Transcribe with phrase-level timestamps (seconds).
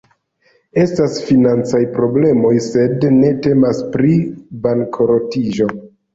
[0.83, 4.17] Estas financaj problemoj, sed ne temas pri
[4.67, 5.71] bankrotiĝo.